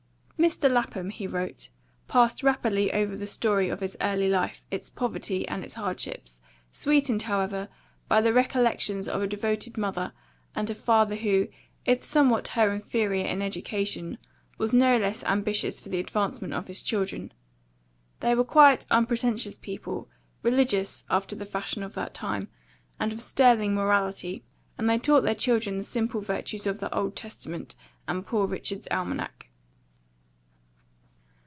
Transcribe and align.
"Mr. 0.41 0.67
Lapham," 0.67 1.11
he 1.11 1.27
wrote, 1.27 1.69
"passed 2.07 2.41
rapidly 2.41 2.91
over 2.93 3.15
the 3.15 3.27
story 3.27 3.69
of 3.69 3.79
his 3.79 3.95
early 4.01 4.27
life, 4.27 4.65
its 4.71 4.89
poverty 4.89 5.47
and 5.47 5.63
its 5.63 5.75
hardships, 5.75 6.41
sweetened, 6.71 7.21
however, 7.21 7.69
by 8.07 8.19
the 8.21 8.33
recollections 8.33 9.07
of 9.07 9.21
a 9.21 9.27
devoted 9.27 9.77
mother, 9.77 10.11
and 10.55 10.67
a 10.67 10.73
father 10.73 11.13
who, 11.17 11.47
if 11.85 12.03
somewhat 12.03 12.47
her 12.47 12.73
inferior 12.73 13.23
in 13.23 13.39
education, 13.39 14.17
was 14.57 14.73
no 14.73 14.97
less 14.97 15.23
ambitious 15.25 15.79
for 15.79 15.89
the 15.89 15.99
advancement 15.99 16.55
of 16.55 16.65
his 16.65 16.81
children. 16.81 17.31
They 18.21 18.33
were 18.33 18.43
quiet, 18.43 18.83
unpretentious 18.89 19.57
people, 19.59 20.09
religious, 20.41 21.03
after 21.07 21.35
the 21.35 21.45
fashion 21.45 21.83
of 21.83 21.93
that 21.93 22.15
time, 22.15 22.47
and 22.99 23.13
of 23.13 23.21
sterling 23.21 23.75
morality, 23.75 24.43
and 24.75 24.89
they 24.89 24.97
taught 24.97 25.21
their 25.21 25.35
children 25.35 25.77
the 25.77 25.83
simple 25.83 26.19
virtues 26.19 26.65
of 26.65 26.79
the 26.79 26.91
Old 26.91 27.15
Testament 27.15 27.75
and 28.07 28.25
Poor 28.25 28.47
Richard's 28.47 28.87
Almanac." 28.89 29.47